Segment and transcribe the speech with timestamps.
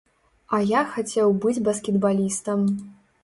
[0.57, 2.65] А я хацеў быць баскетбалістам.